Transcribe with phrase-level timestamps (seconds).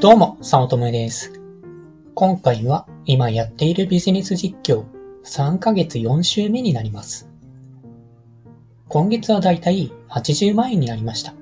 [0.00, 1.32] どうも、さおとめです。
[2.14, 4.84] 今回は今やっているビジネス実況
[5.24, 7.28] 3ヶ月4週目になります。
[8.86, 11.34] 今月はだいたい80万円になりました。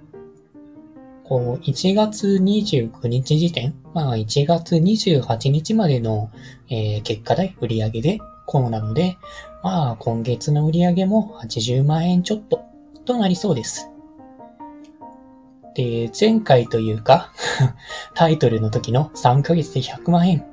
[1.25, 6.31] こう、1月29日時点、まあ1月28日までの、
[6.71, 9.19] えー、結果代売上でこうなので、
[9.63, 12.65] まあ今月の売上も80万円ちょっと
[13.05, 13.91] となりそうです。
[15.77, 17.33] で、前回というか
[18.15, 20.45] タイトルの時の3ヶ月で100万円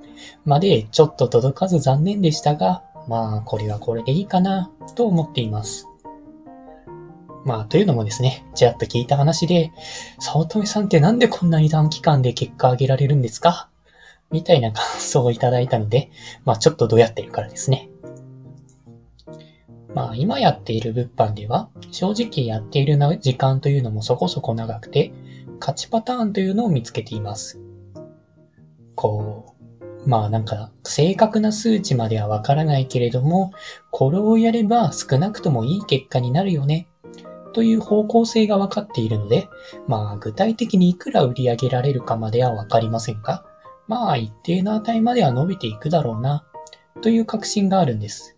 [0.44, 5.88] までちょっと届かず残念でしたが、まあ、これはこれでいいかな、と思っています。
[7.46, 9.72] まあ、というのもですね、ちらっと聞いた話で、
[10.20, 13.70] 早乙女さんってなんでこんなに短期間で結果上げられるんですか？
[14.32, 16.10] みたいな感想をいただいたので、
[16.44, 17.90] まあ、ちょっとどうやってるからですね。
[19.94, 25.14] まあ今やっている物販では、正直やっている時間というのもそこそこ長くて、
[25.60, 27.60] 勝ちパターンというのを見つけています。
[28.96, 29.56] こ
[30.06, 33.52] う、まあなんか正確な数値まではわからないけれども、
[33.92, 36.88] これをやれば少なくともいい結果になるよね、
[37.54, 39.48] という方向性が分かっているので、
[39.88, 43.46] まあ具体的にいくら売り上げられるかまではわかりませんが、
[43.88, 46.46] まあ一定の値までは伸びていくだろうな、
[47.02, 48.38] という確信があるんです。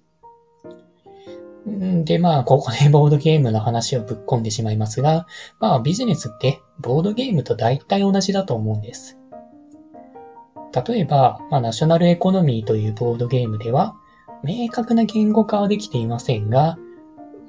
[1.65, 5.25] で、まあ、ここで ボードゲームの話をぶっ込んでしまいますが、
[5.59, 9.17] まあ、ビジネスってボードゲームと大体同じだと思うんです。
[10.87, 13.95] 例えば、まあ、ナショナルエコノミーというボードゲームでは、
[14.43, 16.77] 明確な言語化はできていませんが、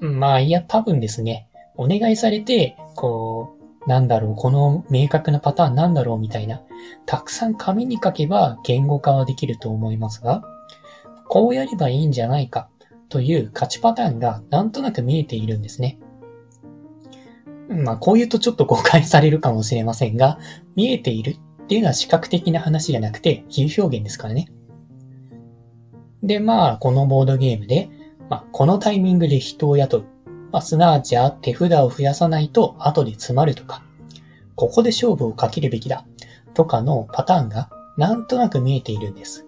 [0.01, 6.63] まあ、いや、多分ですね、お願いされて、こう、なんだろう、この明確なパターンなんだろうみたいな、
[7.05, 10.43] たくさん紙に書けば言語化はできると思いますが、
[11.29, 12.69] こうやればいいんじゃないか
[13.09, 15.99] という勝ちパターンがなんとなく見えているんですね。
[17.69, 20.39] まあ、こう言うとちょっと誤解されるかもしれませんが、
[20.77, 24.49] 見えているっていうのは視覚的な話じゃなくて、比喩表現ですからね。
[26.23, 27.89] で、まあ、このボードゲームで、
[28.29, 30.05] まあ、このタイミングで人を雇う。
[30.53, 33.85] まあ、すなわち手札を増やさないと後で詰まるとか、
[34.55, 36.07] ここで勝負をかけるべきだ
[36.55, 39.46] とかのパターンがなんとなく見えているんです。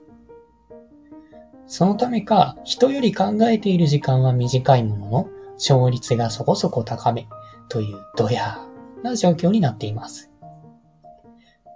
[1.68, 7.28] そのためか、人より考えている時間は短いものの、勝率がそこそこ高め
[7.68, 10.30] というドヤーな状況になっています。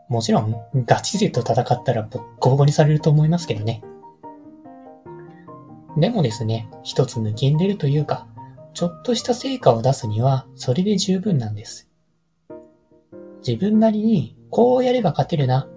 [0.09, 3.83] もちろん、ガチ勢と戦ったらボッコボコにされると思いますけどね。
[5.99, 8.27] でもですね、一つ抜きんでるというか、
[8.73, 11.91] ちょっとした成果を出すには、それで十分なんです。
[13.47, 15.69] 自分なりに、こうやれば勝てるな、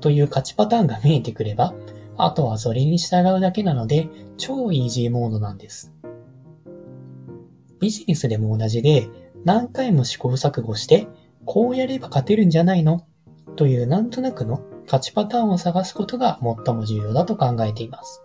[0.00, 1.72] という勝ちパターンが見えてくれば、
[2.16, 5.92] あとはそれに従うだけなので、超イージーモードなんです。
[7.80, 9.08] ビジネスでも同じで、
[9.44, 11.06] 何回も試行錯誤して、
[11.44, 13.06] こうやれば勝てるんじゃないの？
[13.56, 18.22] というなんとなくの勝ちパターンを探すことが最も重要だと考えています。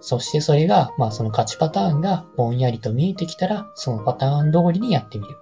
[0.00, 5.36] そしてそれが、まあその勝ちパターンがぼんやりと見えてきたら、そのパターン通りにやってみる。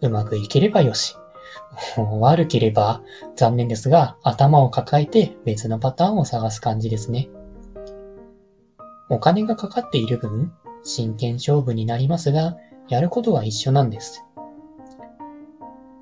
[0.00, 1.16] うまくいければよし。
[2.20, 3.02] 悪ければ
[3.36, 7.28] 残念ですが、頭を抱えて別のパターンを探す感じですね。
[9.08, 10.52] お金がかかっている分、
[10.82, 12.56] 真剣勝負になりますが、
[12.88, 14.24] やることは一緒なんです。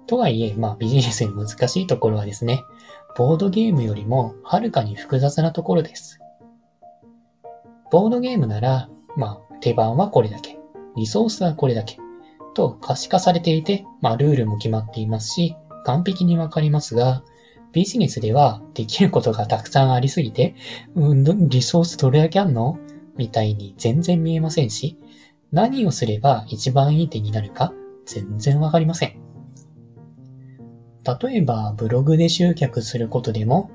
[0.06, 2.62] とはいえ、まあビジネスに難しいところはですね、
[3.16, 6.21] ボードゲームよりもはるかに複雑なところです。
[7.91, 10.59] ボードゲームなら、まあ手番はこれだけ、
[10.97, 11.99] リソースはこれだけ、
[12.54, 17.22] と可視化されていて、まあルールも決まっていますし、完璧にわかりますが、
[17.72, 20.54] ビジネスではできることがたくさんありすぎて、
[20.94, 22.78] うん、リソースどれだけあんの？
[23.16, 24.98] みたいに全然見えませんし、
[25.53, 27.72] 何をすれば一番いい手になるか
[28.06, 29.21] 全然わかりません。
[31.22, 33.71] 例えば、ブログで集客することでも、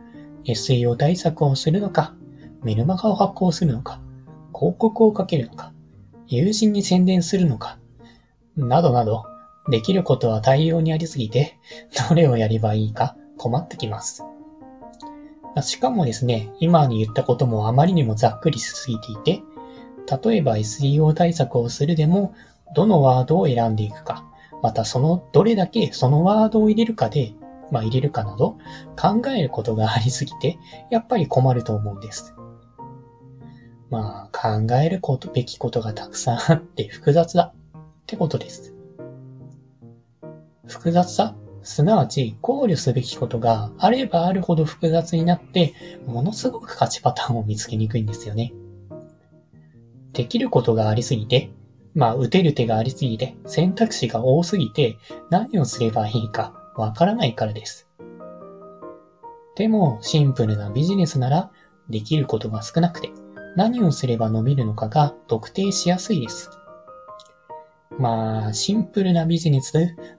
[0.45, 2.15] SEO 対策をするのか、
[2.63, 4.01] メルマガを発行するのか、
[4.53, 5.71] 広告をかけるのか、
[6.27, 7.78] 友人に宣伝するのか、
[8.67, 9.23] などなど、
[9.69, 11.57] できることは大量にありすぎて、
[12.09, 14.23] どれをやればいいか困ってきます。
[15.61, 19.41] しかもですね、今に言ったこともあまりにもざっくりしすぎていて、
[20.23, 22.33] 例えば SEO 対策をするでも、
[22.75, 24.25] どのワードを選んでいくか、
[24.61, 27.33] またそのどれだけそのワードを入れるかで、
[27.71, 28.57] まあ入れるかなど
[28.97, 30.57] 考えることがありすぎて、
[30.89, 32.35] やっぱり困ると思うんです。
[33.89, 37.53] まあ考えることべきことがたくさんあって複雑だ
[38.09, 38.73] ってことです。
[40.65, 45.75] 複雑さすなわち考慮すべきことがあればあるほど複雑になって、
[46.07, 48.51] ものすごく勝ちパターンを見つけにくいんですよね。
[50.13, 51.51] できることがありすぎて、
[51.93, 54.97] まあ、打てる手がありすぎて、選択肢が多すぎて、
[55.29, 57.87] 何をすればいいかわからないからです。
[59.55, 61.51] でもシンプルなビジネスなら
[61.89, 63.11] できることが少なくて
[63.55, 66.58] 何をすれば伸びるのかが特定しやすいです。
[67.99, 69.73] まあ、シンプルなビジネス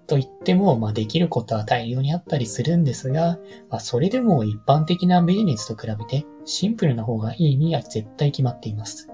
[0.07, 3.39] と言っても、まあ、できることは大量にあったりするんですが、
[3.71, 9.09] まあ、それでも一般的なビジネスと比べて、シンプルな方がいいには絶対決まっています。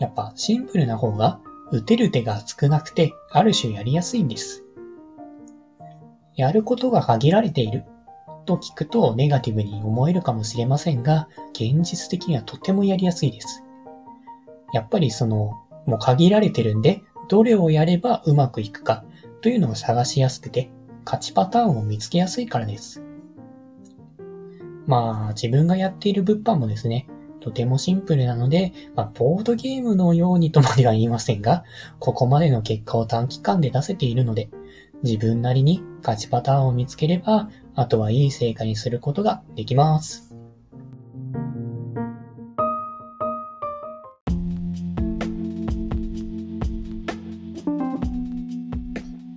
[0.00, 1.40] やっぱ、シンプルな方が、
[1.70, 4.64] 打てる手が少なくて、ある種やりやすいんです。
[6.34, 7.84] やることが限られている
[8.44, 13.62] と聞くとネガティブに思えるかもしれませんが、現実的にはとてもやりやすいです。
[14.72, 15.52] やっぱりその
[15.86, 19.04] もう限られてるんで、どれをやればうまくいくか
[19.40, 20.70] というのを探しやすくて、
[21.04, 23.02] 勝ちパターンを見つけやすいからです。
[24.86, 27.08] まあ、自分がやっている物販もですね、
[27.40, 31.64] とてもシンプルなので、まあ、ボードゲームのようにとまでは言いませんが、
[32.00, 34.48] ここまでの結果を短期間で出せているので、
[35.02, 40.25] 自分なりに勝ちパターンを見つければ、あとはいい成果にすることができます。